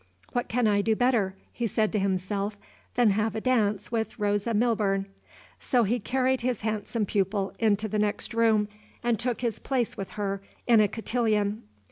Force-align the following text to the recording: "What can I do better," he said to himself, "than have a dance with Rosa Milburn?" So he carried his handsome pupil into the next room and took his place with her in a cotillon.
"What 0.31 0.47
can 0.47 0.65
I 0.65 0.81
do 0.81 0.95
better," 0.95 1.35
he 1.53 1.67
said 1.67 1.91
to 1.91 1.99
himself, 1.99 2.57
"than 2.95 3.11
have 3.11 3.35
a 3.35 3.41
dance 3.41 3.91
with 3.91 4.17
Rosa 4.17 4.51
Milburn?" 4.51 5.05
So 5.59 5.83
he 5.83 5.99
carried 5.99 6.41
his 6.41 6.61
handsome 6.61 7.05
pupil 7.05 7.53
into 7.59 7.87
the 7.87 7.99
next 7.99 8.33
room 8.33 8.67
and 9.03 9.19
took 9.19 9.41
his 9.41 9.59
place 9.59 9.95
with 9.97 10.09
her 10.17 10.41
in 10.65 10.79
a 10.81 10.87
cotillon. 10.87 11.61